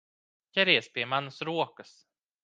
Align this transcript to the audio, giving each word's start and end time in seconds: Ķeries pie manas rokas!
Ķeries 0.57 0.87
pie 0.95 1.05
manas 1.11 1.37
rokas! 1.51 1.91